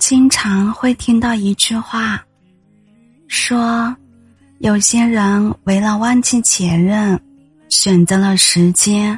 [0.00, 2.24] 经常会听到一句话，
[3.28, 3.94] 说
[4.58, 7.20] 有些人为了忘记前任，
[7.68, 9.16] 选择了时间，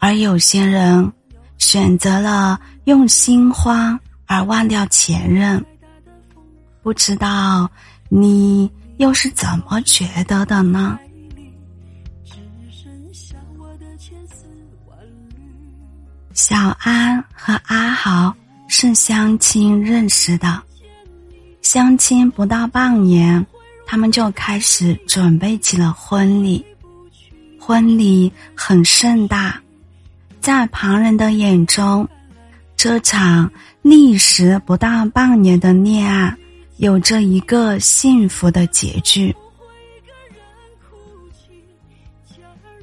[0.00, 1.10] 而有些人
[1.58, 5.64] 选择了用心慌而忘掉前任。
[6.82, 7.70] 不知道
[8.08, 10.98] 你又是怎么觉得的呢？
[16.34, 18.34] 小安和阿豪。
[18.76, 20.60] 是相亲认识的，
[21.62, 23.46] 相亲不到半年，
[23.86, 26.66] 他们就开始准备起了婚礼。
[27.56, 29.62] 婚礼很盛大，
[30.40, 32.08] 在旁人的眼中，
[32.76, 33.48] 这场
[33.80, 36.36] 历时不到半年的恋爱，
[36.78, 39.32] 有着一个幸福的结局。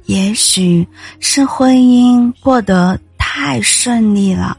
[0.06, 0.88] 也许
[1.20, 4.56] 是婚姻过得太顺利了。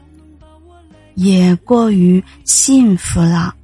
[1.14, 3.54] 也过于幸福了，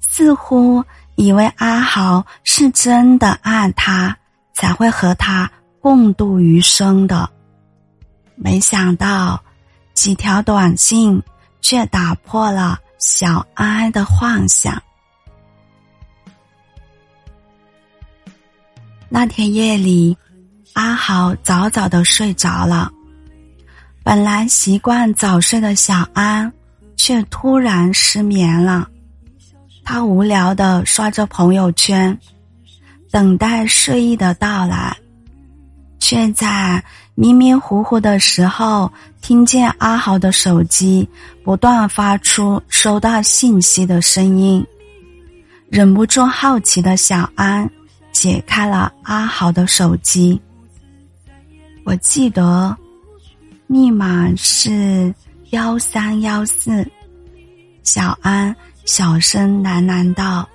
[0.00, 0.84] 似乎
[1.16, 4.16] 以为阿豪是真的爱他，
[4.54, 7.28] 才会和他共度余生的。
[8.34, 9.42] 没想到，
[9.94, 11.22] 几条短信
[11.60, 14.82] 却打破了小安的幻想。
[19.08, 20.16] 那天夜里，
[20.72, 22.90] 阿豪早早的睡着了。
[24.02, 26.50] 本来习惯早睡的小安，
[26.96, 28.88] 却突然失眠了。
[29.84, 32.18] 他无聊的刷着朋友圈，
[33.10, 34.96] 等待睡意的到来，
[35.98, 36.82] 却在
[37.14, 38.90] 迷迷糊糊的时候，
[39.20, 41.06] 听见阿豪的手机
[41.44, 44.66] 不断发出收到信息的声音。
[45.68, 47.70] 忍不住好奇的小安，
[48.12, 50.40] 解开了阿豪的手机。
[51.84, 52.74] 我记得。
[53.72, 55.14] 密码是
[55.50, 56.84] 幺三幺四，
[57.84, 58.54] 小安
[58.84, 60.48] 小声喃喃道：“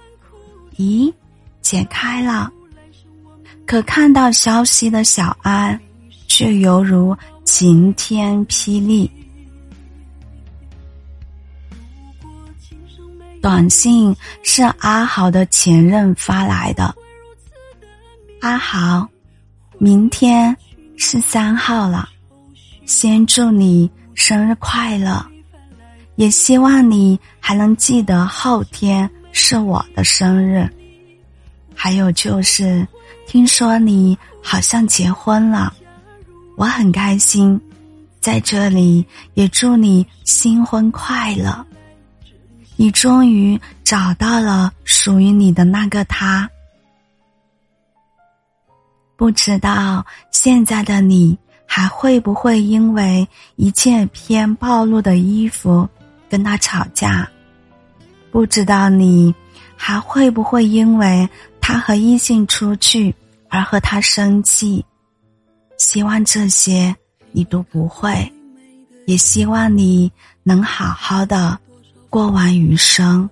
[0.75, 1.13] 咦，
[1.61, 2.51] 解开了。”
[3.65, 5.79] 可看到消息的小安，
[6.27, 7.15] 却犹如
[7.45, 9.09] 晴天霹雳。
[13.41, 16.93] 短信是阿豪的前任发来的。
[18.41, 19.07] 阿豪，
[19.77, 20.53] 明天
[20.97, 22.09] 是三号了。
[22.85, 25.25] 先祝你生日快乐，
[26.17, 30.69] 也希望你还能记得后天是我的生日。
[31.73, 32.87] 还有就是，
[33.27, 35.73] 听说你好像结婚了，
[36.57, 37.59] 我很开心，
[38.19, 41.65] 在这里也祝你新婚快乐。
[42.75, 46.47] 你终于找到了属于你的那个他，
[49.15, 51.35] 不知道现在的你。
[51.77, 53.27] 还会不会因为
[53.57, 55.85] 一件偏暴露的衣服
[56.29, 57.29] 跟他吵架？
[58.31, 59.35] 不知道你
[59.75, 61.27] 还会不会因为
[61.59, 63.13] 他和异性出去
[63.49, 64.85] 而和他生气？
[65.75, 66.95] 希望这些
[67.33, 68.31] 你都不会，
[69.05, 70.09] 也希望你
[70.43, 71.59] 能好好的
[72.09, 73.29] 过完余生。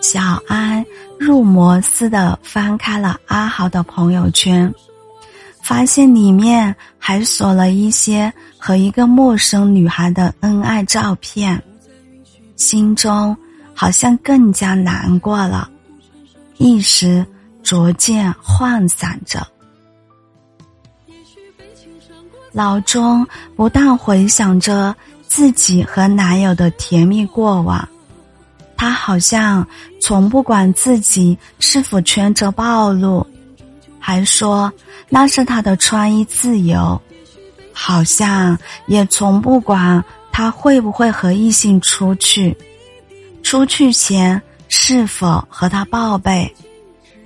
[0.00, 0.84] 小安
[1.18, 4.72] 入魔似的翻开了阿豪的朋友圈，
[5.62, 11.62] 发现里面还锁了一些和一个陌生女孩的恩爱照片，
[12.56, 13.36] 心中
[13.74, 15.70] 好像更加难过了，
[16.58, 17.24] 一时
[17.62, 19.46] 逐渐涣散着，
[22.52, 24.94] 脑中不断回想着
[25.26, 27.88] 自己和男友的甜蜜过往。
[28.84, 29.66] 他好像
[29.98, 33.26] 从不管自己是否穿着暴露，
[33.98, 34.70] 还说
[35.08, 37.00] 那是他的穿衣自由，
[37.72, 42.54] 好像也从不管他会不会和异性出去，
[43.42, 46.54] 出去前是否和他报备，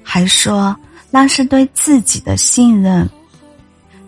[0.04, 0.76] 还说
[1.10, 3.10] 那是对自己的信任。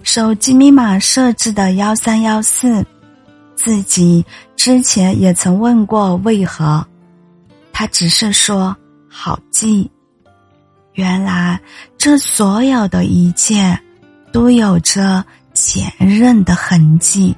[0.05, 2.87] 手机密码设置的幺三幺四，
[3.57, 4.25] 自己
[4.55, 6.87] 之前也曾问过为何。
[7.81, 8.77] 他只是说
[9.09, 9.91] 好记，
[10.93, 11.59] 原来
[11.97, 13.81] 这所有的一切
[14.35, 15.25] 都有着
[15.55, 17.35] 前任的痕迹。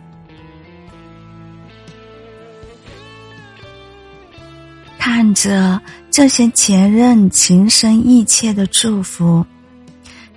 [4.99, 5.81] 看着
[6.11, 9.47] 这些前任情深意切的祝福，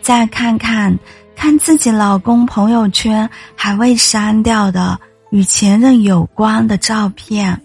[0.03, 0.95] 再看看
[1.35, 4.99] 看自己老公朋友圈还未删掉的
[5.31, 7.59] 与前任有关的照片。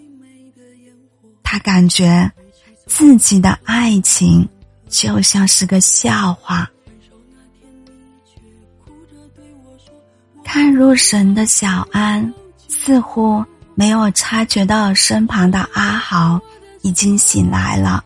[1.51, 2.31] 他感觉
[2.85, 4.47] 自己的爱情
[4.87, 6.65] 就像是个笑话。
[10.45, 12.33] 看入神的小安
[12.69, 13.43] 似乎
[13.75, 16.39] 没有察觉到身旁的阿豪
[16.83, 18.01] 已经醒来了。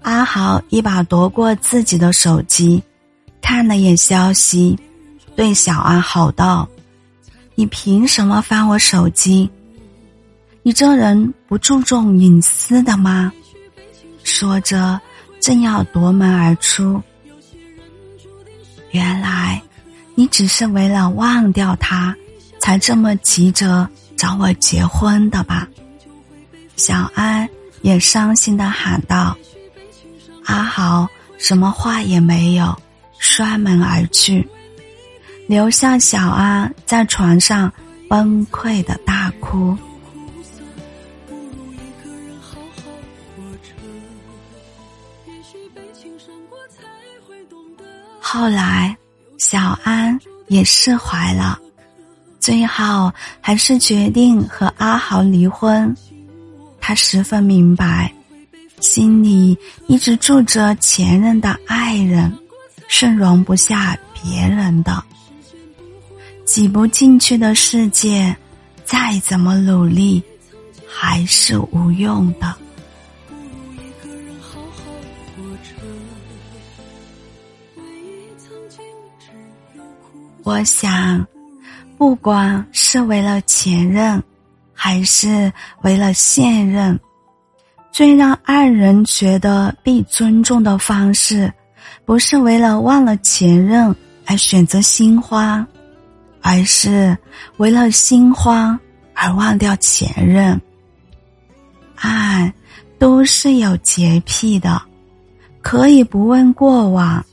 [0.00, 2.82] 阿豪一把夺过自己的手机，
[3.40, 4.76] 看了眼消息，
[5.36, 6.68] 对小安吼道
[7.54, 9.48] ：“你凭什么翻我手机？
[10.62, 13.32] 你这人不注重隐私的吗？”
[14.24, 15.00] 说着，
[15.40, 17.02] 正要夺门而出。
[18.92, 19.60] 原来，
[20.14, 22.14] 你只是为了忘掉他，
[22.60, 25.66] 才这么急着找我结婚的吧？
[26.76, 27.48] 小安
[27.80, 29.36] 也伤心的喊道。
[30.44, 32.76] 阿豪什么话也没有，
[33.18, 34.48] 摔门而去，
[35.48, 37.72] 留下小安在床上
[38.08, 39.76] 崩溃的大哭。
[48.34, 48.96] 后来，
[49.36, 50.18] 小安
[50.48, 51.58] 也释怀了，
[52.40, 53.12] 最后
[53.42, 55.94] 还是决定和阿豪离婚。
[56.80, 58.10] 他十分明白。
[58.80, 59.54] 心里
[59.86, 62.32] 一直住着前任的爱人，
[62.88, 65.04] 是容不下别人的，
[66.46, 68.34] 挤不进去的世界，
[68.82, 70.22] 再怎么努力，
[70.88, 72.56] 还是无用的。
[73.28, 74.90] 不如一个人好好
[75.36, 75.76] 活着
[80.44, 81.24] 我想，
[81.96, 84.20] 不管是为了前任，
[84.74, 85.52] 还是
[85.82, 86.98] 为了现任。
[87.92, 91.52] 最让爱人觉得被尊重的方式，
[92.04, 93.94] 不是为了忘了前任
[94.26, 95.64] 而选择新欢，
[96.40, 97.16] 而是
[97.58, 98.76] 为了新欢
[99.14, 100.60] 而忘掉前任。
[101.94, 102.52] 爱
[102.98, 104.82] 都是有洁癖的，
[105.60, 107.24] 可以不问过往，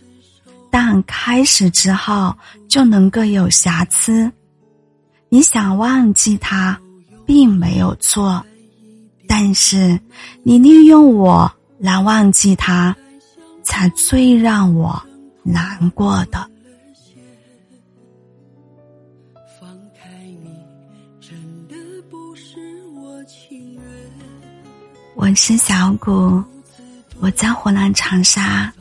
[0.72, 2.36] 但开始之后
[2.68, 4.32] 就能够有瑕疵。
[5.30, 6.80] 你想忘记他，
[7.26, 8.44] 并没有错。
[9.28, 10.00] 但是，
[10.44, 12.96] 你利用我来忘记他，
[13.64, 15.00] 才最让我
[15.44, 16.50] 难过的。
[25.16, 26.42] 我是小谷，
[27.20, 28.74] 我在湖南长沙，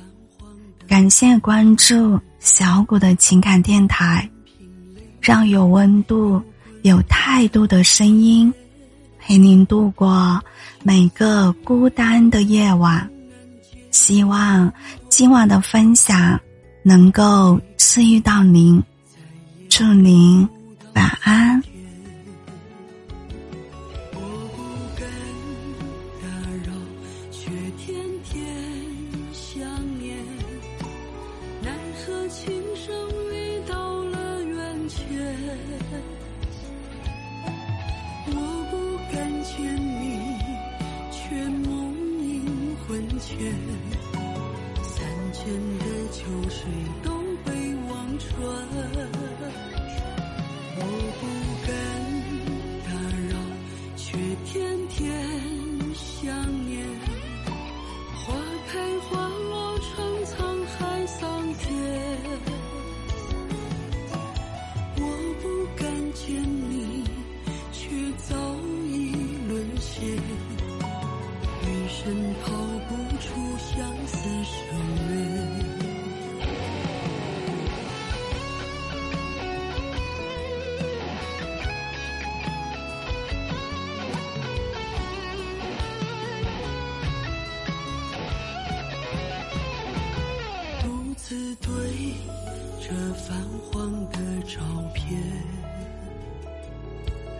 [0.88, 4.26] 感谢关注小谷的情感电台，
[5.20, 6.42] 让有温度、
[6.80, 8.52] 有态度的声音。
[9.18, 10.42] 陪您度过
[10.82, 13.06] 每个孤单的夜晚，
[13.90, 14.72] 希望
[15.10, 16.40] 今晚的分享
[16.82, 18.82] 能够治愈到您，
[19.68, 20.48] 祝您
[20.94, 21.62] 晚安。
[24.14, 24.20] 我
[24.56, 24.62] 不
[24.98, 25.06] 敢
[26.22, 26.28] 打
[26.64, 26.72] 扰
[27.30, 27.94] 雪天
[46.68, 47.10] 秋水都
[47.44, 47.50] 被
[47.88, 48.28] 望穿，
[50.76, 50.80] 我
[51.18, 51.22] 不
[51.66, 51.70] 敢
[52.84, 52.88] 打
[53.28, 53.32] 扰，
[53.96, 54.06] 却
[54.44, 54.52] 天
[54.88, 54.96] 天
[55.94, 56.28] 想
[56.66, 56.76] 念。
[58.14, 58.34] 花
[58.70, 58.72] 开
[59.08, 59.88] 花落成
[60.26, 60.36] 沧
[60.76, 61.66] 海桑田，
[64.96, 65.02] 我
[65.40, 65.44] 不
[65.76, 66.26] 敢见
[66.70, 67.04] 你，
[67.72, 67.88] 却
[68.28, 68.36] 早
[68.88, 68.92] 已
[69.48, 70.04] 沦陷。
[71.64, 72.04] 余生
[72.44, 72.46] 逃
[72.88, 73.26] 不出
[73.58, 73.72] 相
[74.06, 74.67] 思深
[93.28, 93.36] 泛
[93.70, 94.58] 黄的照
[94.94, 95.20] 片，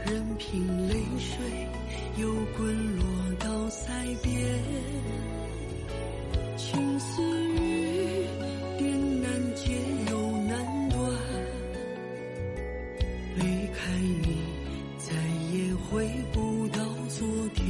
[0.04, 1.38] 任凭泪水
[2.18, 3.04] 又滚落。
[3.38, 3.88] 到腮
[4.22, 4.34] 边，
[6.58, 7.22] 情丝
[7.54, 8.26] 雨
[8.76, 9.72] 点难解
[10.10, 10.98] 又难断，
[13.36, 14.42] 离开你
[14.98, 15.14] 再
[15.54, 17.64] 也回不到昨天。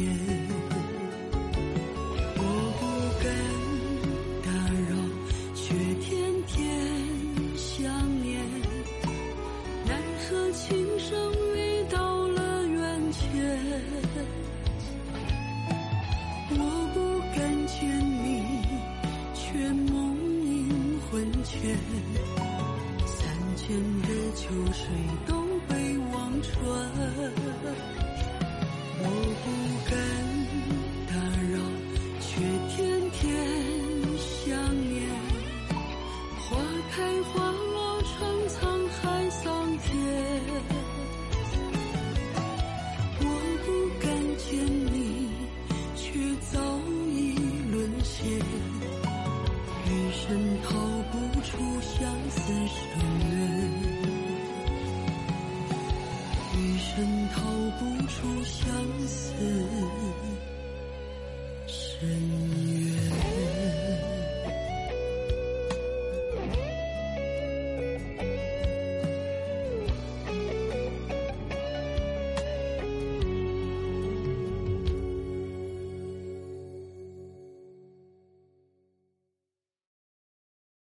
[62.00, 62.27] turn